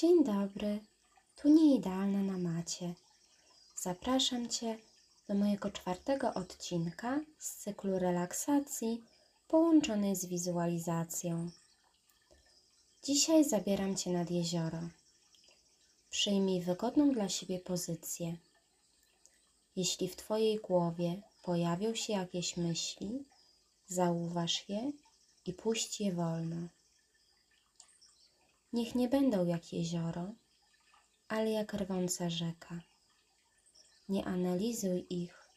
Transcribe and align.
Dzień 0.00 0.24
dobry, 0.24 0.80
tu 1.36 1.48
nie 1.48 1.76
idealna 1.76 2.22
na 2.22 2.38
macie. 2.38 2.94
Zapraszam 3.76 4.48
Cię 4.48 4.78
do 5.28 5.34
mojego 5.34 5.70
czwartego 5.70 6.34
odcinka 6.34 7.20
z 7.38 7.56
cyklu 7.56 7.98
relaksacji 7.98 9.04
połączonej 9.48 10.16
z 10.16 10.26
wizualizacją. 10.26 11.50
Dzisiaj 13.04 13.44
zabieram 13.44 13.96
Cię 13.96 14.10
nad 14.12 14.30
jezioro. 14.30 14.80
Przyjmij 16.10 16.60
wygodną 16.62 17.12
dla 17.12 17.28
siebie 17.28 17.58
pozycję. 17.58 18.36
Jeśli 19.76 20.08
w 20.08 20.16
Twojej 20.16 20.58
głowie 20.58 21.22
pojawią 21.42 21.94
się 21.94 22.12
jakieś 22.12 22.56
myśli, 22.56 23.24
zauważ 23.86 24.68
je 24.68 24.92
i 25.46 25.52
puść 25.52 26.00
je 26.00 26.12
wolno. 26.12 26.75
Niech 28.72 28.94
nie 28.94 29.08
będą 29.08 29.46
jak 29.46 29.72
jezioro, 29.72 30.32
ale 31.28 31.50
jak 31.50 31.74
rwąca 31.74 32.30
rzeka. 32.30 32.80
Nie 34.08 34.24
analizuj 34.24 35.06
ich 35.10 35.48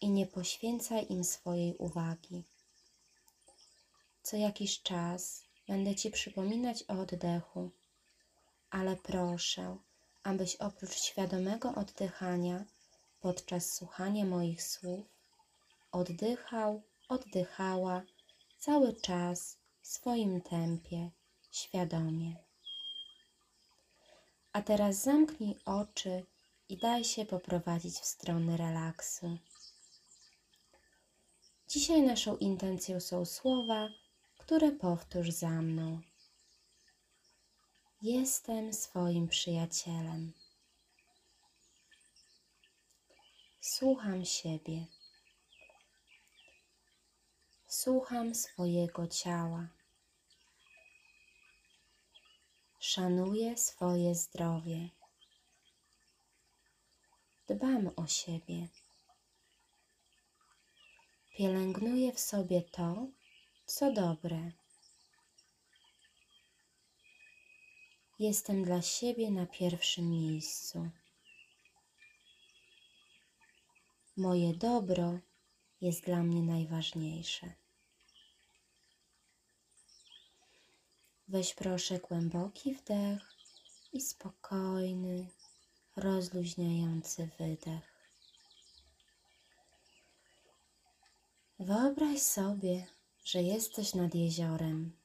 i 0.00 0.10
nie 0.10 0.26
poświęcaj 0.26 1.06
im 1.08 1.24
swojej 1.24 1.76
uwagi. 1.76 2.44
Co 4.22 4.36
jakiś 4.36 4.82
czas 4.82 5.42
będę 5.68 5.94
Ci 5.94 6.10
przypominać 6.10 6.84
o 6.88 7.00
oddechu, 7.00 7.70
ale 8.70 8.96
proszę, 8.96 9.76
abyś 10.22 10.56
oprócz 10.56 10.94
świadomego 10.94 11.74
oddychania 11.74 12.64
podczas 13.20 13.72
słuchania 13.72 14.24
moich 14.24 14.62
słów 14.62 15.06
oddychał, 15.92 16.82
oddychała 17.08 18.02
cały 18.58 18.94
czas 18.94 19.58
w 19.82 19.86
swoim 19.86 20.40
tempie, 20.40 21.10
świadomie. 21.50 22.45
A 24.56 24.62
teraz 24.62 25.02
zamknij 25.02 25.54
oczy 25.64 26.26
i 26.68 26.76
daj 26.76 27.04
się 27.04 27.24
poprowadzić 27.24 27.94
w 27.94 28.04
stronę 28.04 28.56
relaksu. 28.56 29.38
Dzisiaj 31.68 32.02
naszą 32.02 32.36
intencją 32.36 33.00
są 33.00 33.24
słowa, 33.24 33.88
które 34.38 34.72
powtórz 34.72 35.30
za 35.30 35.50
mną. 35.62 36.00
Jestem 38.02 38.72
swoim 38.72 39.28
przyjacielem. 39.28 40.32
Słucham 43.60 44.24
siebie. 44.24 44.86
Słucham 47.66 48.34
swojego 48.34 49.06
ciała. 49.06 49.68
Szanuję 52.92 53.56
swoje 53.56 54.14
zdrowie. 54.14 54.88
Dbam 57.48 57.90
o 57.96 58.06
siebie. 58.06 58.68
Pielęgnuję 61.36 62.12
w 62.12 62.20
sobie 62.20 62.62
to, 62.62 63.06
co 63.66 63.92
dobre. 63.92 64.52
Jestem 68.18 68.64
dla 68.64 68.82
siebie 68.82 69.30
na 69.30 69.46
pierwszym 69.46 70.10
miejscu. 70.10 70.90
Moje 74.16 74.54
dobro 74.54 75.18
jest 75.80 76.04
dla 76.04 76.22
mnie 76.22 76.42
najważniejsze. 76.42 77.65
Weź 81.28 81.54
proszę 81.54 81.98
głęboki 81.98 82.74
wdech 82.74 83.34
i 83.92 84.00
spokojny, 84.00 85.28
rozluźniający 85.96 87.28
wydech. 87.38 87.96
Wyobraź 91.58 92.22
sobie, 92.22 92.86
że 93.24 93.42
jesteś 93.42 93.94
nad 93.94 94.14
jeziorem. 94.14 94.96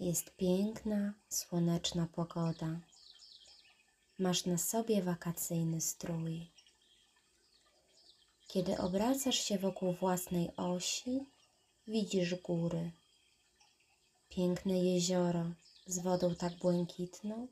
Jest 0.00 0.36
piękna, 0.36 1.14
słoneczna 1.28 2.06
pogoda. 2.14 2.80
Masz 4.18 4.46
na 4.46 4.58
sobie 4.58 5.02
wakacyjny 5.02 5.80
strój. 5.80 6.50
Kiedy 8.48 8.78
obracasz 8.78 9.38
się 9.38 9.58
wokół 9.58 9.92
własnej 9.92 10.56
osi, 10.56 11.26
widzisz 11.86 12.34
góry. 12.34 12.92
Piękne 14.36 14.78
jezioro 14.78 15.44
z 15.86 15.98
wodą 15.98 16.34
tak 16.34 16.54
błękitną, 16.54 17.48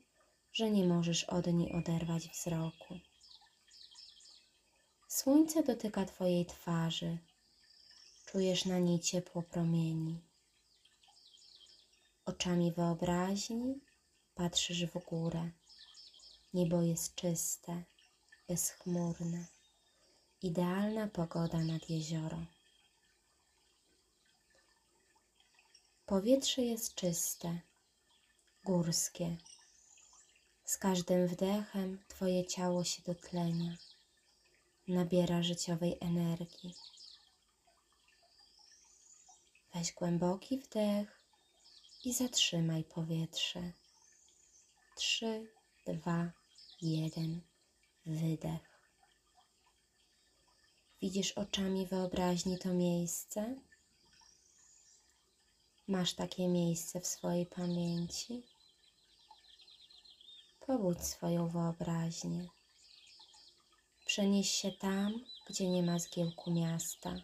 że 0.53 0.71
nie 0.71 0.87
możesz 0.87 1.23
od 1.23 1.47
niej 1.47 1.73
oderwać 1.73 2.29
wzroku. 2.29 2.99
Słońce 5.07 5.63
dotyka 5.63 6.05
Twojej 6.05 6.45
twarzy, 6.45 7.17
czujesz 8.25 8.65
na 8.65 8.79
niej 8.79 8.99
ciepło 8.99 9.41
promieni. 9.41 10.21
Oczami 12.25 12.71
wyobraźni 12.71 13.79
patrzysz 14.35 14.85
w 14.85 15.05
górę. 15.05 15.51
Niebo 16.53 16.81
jest 16.81 17.15
czyste, 17.15 17.83
bezchmurne, 18.47 19.45
idealna 20.41 21.07
pogoda 21.07 21.59
nad 21.63 21.89
jezioro. 21.89 22.45
Powietrze 26.05 26.61
jest 26.61 26.95
czyste, 26.95 27.59
górskie. 28.63 29.37
Z 30.65 30.77
każdym 30.77 31.27
wdechem 31.27 32.03
Twoje 32.07 32.45
ciało 32.45 32.83
się 32.83 33.01
dotlenia, 33.03 33.77
nabiera 34.87 35.43
życiowej 35.43 35.97
energii. 36.01 36.75
Weź 39.73 39.93
głęboki 39.93 40.57
wdech 40.59 41.21
i 42.03 42.13
zatrzymaj 42.13 42.83
powietrze. 42.83 43.71
Trzy, 44.97 45.51
dwa, 45.87 46.31
jeden. 46.81 47.41
Wydech. 48.05 48.79
Widzisz 51.01 51.31
oczami 51.31 51.87
wyobraźni 51.87 52.57
to 52.59 52.73
miejsce? 52.73 53.55
Masz 55.87 56.13
takie 56.13 56.47
miejsce 56.47 57.01
w 57.01 57.07
swojej 57.07 57.45
pamięci? 57.45 58.43
Pobudź 60.59 61.03
swoją 61.03 61.49
wyobraźnię. 61.49 62.49
Przenieś 64.05 64.51
się 64.51 64.71
tam, 64.71 65.25
gdzie 65.47 65.69
nie 65.69 65.83
ma 65.83 65.99
zgiełku 65.99 66.51
miasta, 66.51 67.15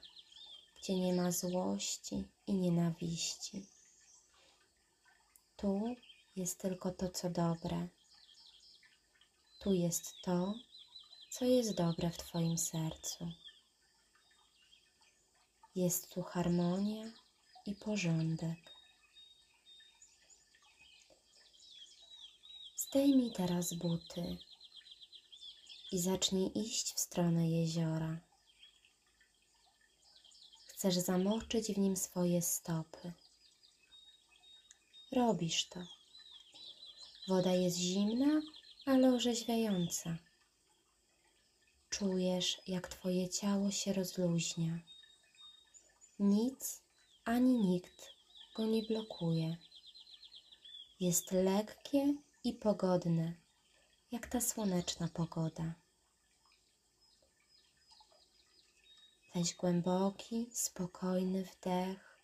gdzie 0.77 0.95
nie 0.95 1.13
ma 1.13 1.31
złości 1.31 2.27
i 2.47 2.53
nienawiści. 2.53 3.65
Tu 5.57 5.95
jest 6.35 6.59
tylko 6.59 6.91
to, 6.91 7.09
co 7.09 7.29
dobre. 7.29 7.87
Tu 9.59 9.73
jest 9.73 10.13
to, 10.23 10.53
co 11.29 11.45
jest 11.45 11.75
dobre 11.75 12.09
w 12.09 12.17
Twoim 12.17 12.57
sercu. 12.57 13.31
Jest 15.75 16.09
tu 16.09 16.23
harmonia 16.23 17.20
i 17.65 17.75
porządek. 17.75 18.59
Zdejmij 22.77 23.31
teraz 23.31 23.73
buty 23.73 24.37
i 25.91 25.99
zacznij 25.99 26.51
iść 26.55 26.93
w 26.93 26.99
stronę 26.99 27.49
jeziora. 27.49 28.19
Chcesz 30.67 30.95
zamoczyć 30.95 31.73
w 31.73 31.77
nim 31.77 31.97
swoje 31.97 32.41
stopy. 32.41 33.13
Robisz 35.11 35.69
to. 35.69 35.79
Woda 37.27 37.53
jest 37.53 37.77
zimna, 37.77 38.41
ale 38.85 39.13
orzeźwiająca. 39.13 40.17
Czujesz, 41.89 42.61
jak 42.67 42.87
Twoje 42.87 43.29
ciało 43.29 43.71
się 43.71 43.93
rozluźnia. 43.93 44.79
Nic 46.19 46.81
ani 47.25 47.53
nikt 47.59 48.09
go 48.55 48.65
nie 48.65 48.83
blokuje. 48.83 49.57
Jest 50.99 51.31
lekkie 51.31 52.15
i 52.43 52.53
pogodne, 52.53 53.33
jak 54.11 54.27
ta 54.27 54.41
słoneczna 54.41 55.07
pogoda. 55.07 55.73
Weź 59.35 59.53
głęboki, 59.53 60.49
spokojny 60.53 61.43
wdech 61.43 62.21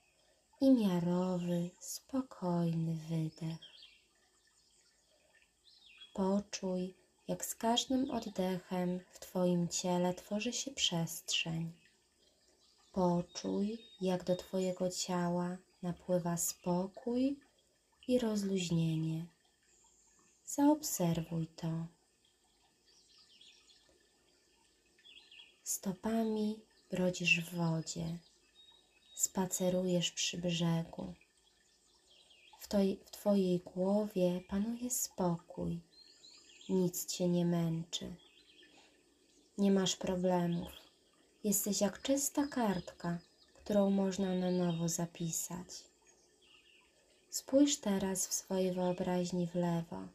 i 0.61 0.71
miarowy, 0.71 1.69
spokojny 1.79 2.95
wydech. 2.95 3.59
Poczuj, 6.13 6.93
jak 7.27 7.45
z 7.45 7.55
każdym 7.55 8.11
oddechem 8.11 8.99
w 9.11 9.19
Twoim 9.19 9.67
ciele 9.67 10.13
tworzy 10.13 10.53
się 10.53 10.71
przestrzeń. 10.71 11.86
Poczuj, 12.97 13.77
jak 14.01 14.23
do 14.23 14.35
Twojego 14.35 14.89
ciała 14.89 15.57
napływa 15.81 16.37
spokój 16.37 17.39
i 18.07 18.19
rozluźnienie. 18.19 19.25
Zaobserwuj 20.45 21.47
to. 21.47 21.87
Stopami 25.63 26.59
brodzisz 26.91 27.41
w 27.41 27.55
wodzie, 27.55 28.17
spacerujesz 29.15 30.11
przy 30.11 30.37
brzegu. 30.37 31.13
W, 32.59 32.67
w 33.05 33.11
Twojej 33.11 33.59
głowie 33.59 34.41
panuje 34.49 34.91
spokój, 34.91 35.79
nic 36.69 37.05
Cię 37.05 37.27
nie 37.27 37.45
męczy. 37.45 38.15
Nie 39.57 39.71
masz 39.71 39.95
problemów, 39.95 40.86
jesteś 41.47 41.81
jak 41.81 42.01
czysta 42.01 42.47
kartka, 42.47 43.19
którą 43.53 43.89
można 43.89 44.35
na 44.35 44.51
nowo 44.51 44.89
zapisać. 44.89 45.67
Spójrz 47.29 47.77
teraz 47.77 48.27
w 48.27 48.33
swojej 48.33 48.71
wyobraźni 48.71 49.47
w 49.47 49.55
lewo. 49.55 50.07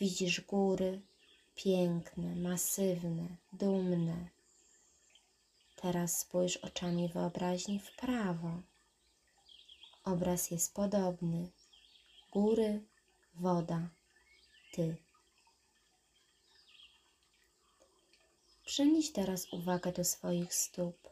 Widzisz 0.00 0.40
góry, 0.40 1.00
piękne, 1.54 2.36
masywne, 2.36 3.36
dumne. 3.52 4.28
Teraz 5.76 6.18
spójrz 6.18 6.56
oczami 6.56 7.08
wyobraźni 7.08 7.80
w 7.80 7.96
prawo. 7.96 8.50
Obraz 10.04 10.50
jest 10.50 10.74
podobny. 10.74 11.50
Góry, 12.32 12.80
woda, 13.34 13.88
ty. 14.72 14.96
Przenieś 18.74 19.12
teraz 19.12 19.52
uwagę 19.52 19.92
do 19.92 20.04
swoich 20.04 20.54
stóp. 20.54 21.08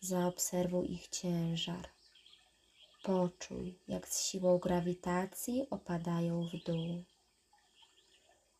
Zaobserwuj 0.00 0.92
ich 0.92 1.08
ciężar. 1.08 1.88
Poczuj, 3.02 3.78
jak 3.88 4.08
z 4.08 4.26
siłą 4.26 4.58
grawitacji 4.58 5.66
opadają 5.70 6.48
w 6.48 6.64
dół. 6.64 7.04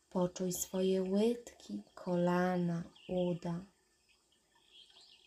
Poczuj 0.09 0.53
swoje 0.53 1.01
łydki, 1.01 1.83
kolana, 1.95 2.83
uda. 3.07 3.65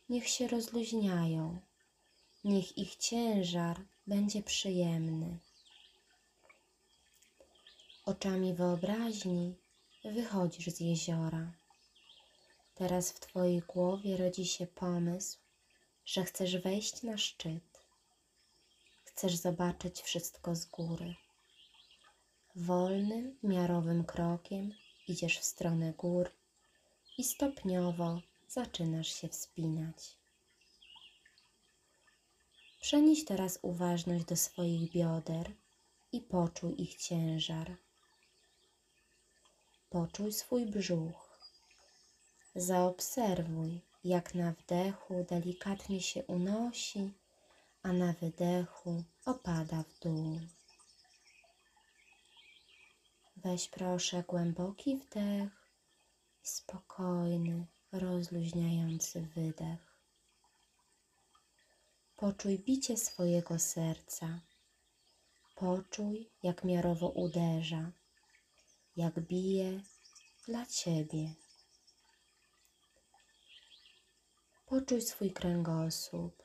Niech 0.09 0.29
się 0.29 0.49
rozluźniają. 0.49 1.61
Niech 2.45 2.79
ich 2.79 2.97
ciężar 2.97 3.81
będzie 4.07 4.43
przyjemny. 4.43 5.39
Oczami 8.05 8.55
wyobraźni 8.55 9.55
wychodzisz 10.05 10.67
z 10.67 10.81
jeziora. 10.81 11.66
Teraz 12.79 13.13
w 13.13 13.21
Twojej 13.21 13.61
głowie 13.61 14.17
rodzi 14.17 14.47
się 14.47 14.67
pomysł, 14.67 15.39
że 16.05 16.25
chcesz 16.25 16.57
wejść 16.57 17.03
na 17.03 17.19
szczyt. 17.19 17.81
Chcesz 19.05 19.37
zobaczyć 19.37 20.03
wszystko 20.03 20.55
z 20.55 20.65
góry. 20.65 21.15
Wolnym, 22.57 23.39
miarowym 23.43 24.05
krokiem 24.05 24.75
idziesz 25.09 25.39
w 25.39 25.45
stronę 25.45 25.93
gór 25.93 26.31
i 27.19 27.25
stopniowo 27.25 28.21
zaczynasz 28.49 29.09
się 29.09 29.29
wspinać. 29.29 30.17
Przenieś 32.81 33.25
teraz 33.25 33.59
uważność 33.63 34.25
do 34.25 34.37
swoich 34.37 34.93
bioder 34.93 35.53
i 36.13 36.21
poczuj 36.21 36.83
ich 36.83 36.95
ciężar. 36.95 37.77
Poczuj 39.91 40.33
swój 40.33 40.67
brzuch. 40.67 41.26
Zaobserwuj, 42.59 43.81
jak 44.05 44.35
na 44.35 44.53
wdechu 44.53 45.25
delikatnie 45.29 46.01
się 46.01 46.25
unosi, 46.25 47.13
a 47.83 47.93
na 47.93 48.13
wydechu 48.13 49.05
opada 49.25 49.83
w 49.83 49.99
dół. 49.99 50.41
Weź 53.37 53.69
proszę 53.69 54.25
głęboki 54.29 54.97
wdech 54.97 55.71
i 56.45 56.49
spokojny, 56.49 57.67
rozluźniający 57.93 59.21
wydech. 59.21 59.99
Poczuj 62.17 62.59
bicie 62.59 62.97
swojego 62.97 63.59
serca. 63.59 64.41
Poczuj, 65.55 66.31
jak 66.43 66.65
miarowo 66.65 67.09
uderza, 67.09 67.93
jak 68.97 69.21
bije 69.21 69.81
dla 70.47 70.67
Ciebie. 70.67 71.46
Poczuj 74.67 75.01
swój 75.01 75.31
kręgosłup, 75.33 76.43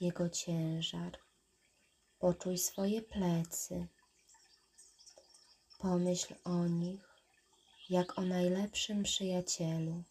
jego 0.00 0.28
ciężar. 0.28 1.18
Poczuj 2.18 2.58
swoje 2.58 3.02
plecy. 3.02 3.86
Pomyśl 5.78 6.34
o 6.44 6.66
nich 6.66 7.14
jak 7.90 8.18
o 8.18 8.22
najlepszym 8.22 9.02
przyjacielu. 9.02 10.02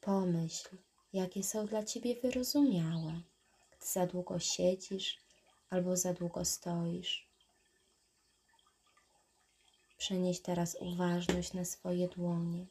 Pomyśl, 0.00 0.76
jakie 1.12 1.42
są 1.42 1.66
dla 1.66 1.84
ciebie 1.84 2.20
wyrozumiałe, 2.20 3.22
gdy 3.70 3.86
za 3.86 4.06
długo 4.06 4.38
siedzisz 4.38 5.18
albo 5.70 5.96
za 5.96 6.12
długo 6.12 6.44
stoisz. 6.44 7.28
Przenieś 9.98 10.40
teraz 10.40 10.76
uważność 10.80 11.52
na 11.52 11.64
swoje 11.64 12.08
dłonie. 12.08 12.66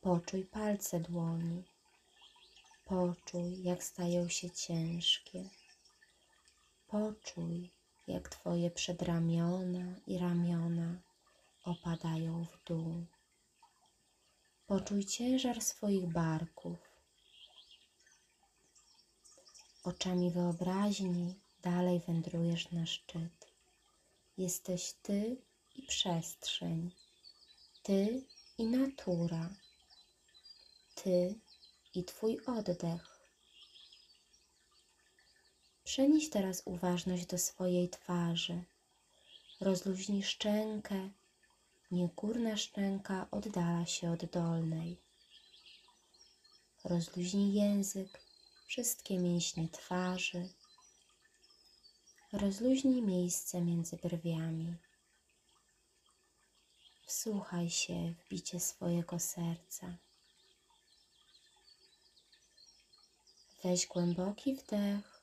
Poczuj 0.00 0.44
palce 0.44 1.00
dłoni. 1.00 1.71
Poczuj, 2.84 3.62
jak 3.62 3.84
stają 3.84 4.28
się 4.28 4.50
ciężkie. 4.50 5.48
Poczuj, 6.86 7.70
jak 8.06 8.28
Twoje 8.28 8.70
przedramiona 8.70 9.96
i 10.06 10.18
ramiona 10.18 11.02
opadają 11.64 12.44
w 12.44 12.64
dół. 12.64 13.06
Poczuj 14.66 15.04
ciężar 15.04 15.62
swoich 15.62 16.06
barków. 16.06 16.78
Oczami 19.84 20.30
wyobraźni 20.30 21.34
dalej 21.62 22.00
wędrujesz 22.06 22.70
na 22.70 22.86
szczyt. 22.86 23.52
Jesteś 24.38 24.94
Ty 25.02 25.36
i 25.74 25.82
przestrzeń, 25.82 26.90
Ty 27.82 28.24
i 28.58 28.64
natura, 28.64 29.50
Ty 30.94 31.40
i 31.94 32.04
Twój 32.04 32.40
oddech. 32.46 33.20
Przenieś 35.84 36.30
teraz 36.30 36.62
uważność 36.64 37.26
do 37.26 37.38
swojej 37.38 37.88
twarzy. 37.88 38.64
Rozluźnij 39.60 40.22
szczękę, 40.22 41.10
niech 41.90 42.14
górna 42.14 42.56
szczęka 42.56 43.26
oddala 43.30 43.86
się 43.86 44.10
od 44.10 44.24
dolnej. 44.24 45.00
Rozluźnij 46.84 47.54
język, 47.54 48.20
wszystkie 48.66 49.18
mięśnie 49.18 49.68
twarzy. 49.68 50.48
Rozluźnij 52.32 53.02
miejsce 53.02 53.60
między 53.60 53.96
brwiami. 53.96 54.76
Wsłuchaj 57.06 57.70
się 57.70 58.14
w 58.18 58.28
bicie 58.28 58.60
swojego 58.60 59.18
serca. 59.18 59.96
Weź 63.64 63.86
głęboki 63.86 64.54
wdech 64.54 65.22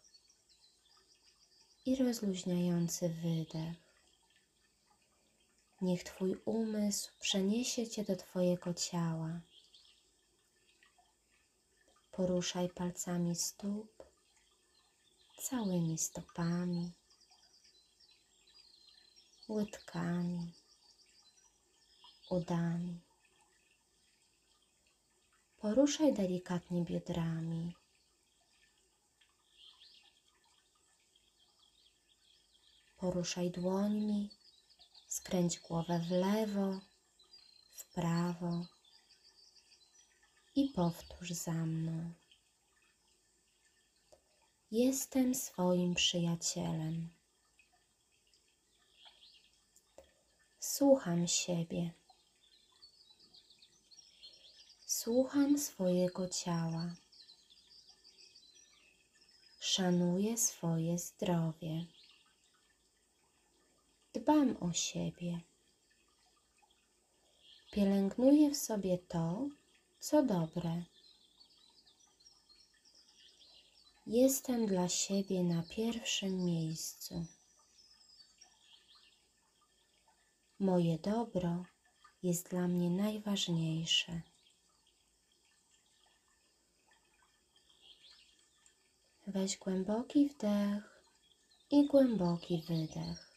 i 1.86 1.96
rozluźniający 1.96 3.10
wydech. 3.10 3.78
Niech 5.82 6.04
Twój 6.04 6.36
umysł 6.46 7.12
przeniesie 7.20 7.90
Cię 7.90 8.04
do 8.04 8.16
Twojego 8.16 8.74
ciała. 8.74 9.42
Poruszaj 12.12 12.70
palcami 12.70 13.36
stóp, 13.36 14.04
całymi 15.42 15.98
stopami, 15.98 16.92
łydkami, 19.50 20.54
udami. 22.30 23.00
Poruszaj 25.58 26.14
delikatnie 26.14 26.84
biodrami. 26.84 27.76
Poruszaj 33.00 33.52
dłońmi, 33.52 34.30
skręć 35.08 35.60
głowę 35.60 36.00
w 36.00 36.12
lewo, 36.12 36.80
w 37.76 37.86
prawo 37.94 38.66
i 40.56 40.70
powtórz 40.70 41.30
za 41.30 41.52
mną. 41.52 42.14
Jestem 44.72 45.36
swoim 45.36 45.96
przyjacielem. 45.96 47.10
Słucham 50.60 51.28
siebie. 51.28 51.92
Słucham 54.86 55.60
swojego 55.60 56.30
ciała. 56.30 56.96
Szanuję 59.60 60.38
swoje 60.38 61.00
zdrowie. 61.00 61.99
Dbam 64.14 64.58
o 64.60 64.74
siebie. 64.74 65.40
Pielęgnuję 67.72 68.50
w 68.52 68.58
sobie 68.58 68.98
to, 68.98 69.50
co 70.00 70.24
dobre. 70.24 70.84
Jestem 74.08 74.66
dla 74.66 74.90
siebie 74.90 75.44
na 75.44 75.64
pierwszym 75.64 76.46
miejscu. 76.46 77.26
Moje 80.60 81.00
dobro 81.00 81.66
jest 82.24 82.50
dla 82.50 82.68
mnie 82.68 82.90
najważniejsze. 82.90 84.22
Weź 89.28 89.58
głęboki 89.58 90.30
wdech 90.30 91.04
i 91.72 91.88
głęboki 91.88 92.64
wydech. 92.68 93.29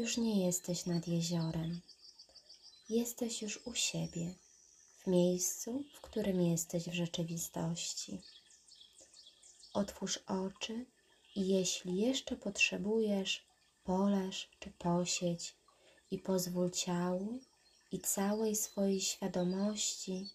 Już 0.00 0.16
nie 0.16 0.46
jesteś 0.46 0.86
nad 0.86 1.08
jeziorem. 1.08 1.80
Jesteś 2.88 3.42
już 3.42 3.66
u 3.66 3.74
siebie, 3.74 4.34
w 4.98 5.06
miejscu, 5.06 5.84
w 5.94 6.00
którym 6.00 6.42
jesteś 6.42 6.88
w 6.88 6.92
rzeczywistości. 6.92 8.20
Otwórz 9.72 10.18
oczy 10.26 10.86
i 11.36 11.48
jeśli 11.48 11.96
jeszcze 11.96 12.36
potrzebujesz, 12.36 13.46
poleż 13.84 14.48
czy 14.60 14.70
posiedź 14.70 15.54
i 16.10 16.18
pozwól 16.18 16.70
ciału 16.70 17.40
i 17.92 18.00
całej 18.00 18.56
swojej 18.56 19.00
świadomości 19.00 20.28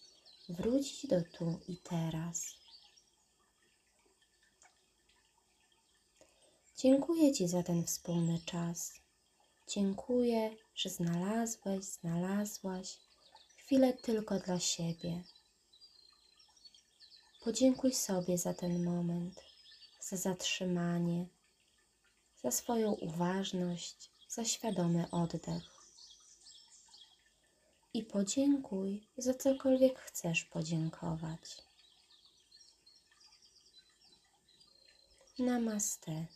wrócić 0.48 1.06
do 1.06 1.22
tu 1.22 1.60
i 1.68 1.76
teraz. 1.76 2.54
Dziękuję 6.76 7.32
Ci 7.32 7.48
za 7.48 7.62
ten 7.62 7.84
wspólny 7.84 8.40
czas. 8.44 9.05
Dziękuję, 9.68 10.56
że 10.74 10.90
znalazłeś, 10.90 11.84
znalazłaś 11.84 12.98
chwilę 13.56 13.92
tylko 13.92 14.38
dla 14.38 14.60
siebie. 14.60 15.22
Podziękuj 17.44 17.92
sobie 17.94 18.38
za 18.38 18.54
ten 18.54 18.84
moment, 18.84 19.44
za 20.00 20.16
zatrzymanie, 20.16 21.26
za 22.42 22.50
swoją 22.50 22.92
uważność, 22.92 24.10
za 24.28 24.44
świadomy 24.44 25.10
oddech. 25.10 25.62
I 27.94 28.02
podziękuj 28.02 29.06
za 29.16 29.34
cokolwiek 29.34 29.98
chcesz 29.98 30.44
podziękować. 30.44 31.62
Namaste. 35.38 36.26